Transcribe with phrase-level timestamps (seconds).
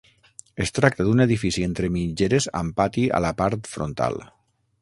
[0.63, 4.23] Es tracta d'un edifici entre mitgeres amb pati a la part frontal.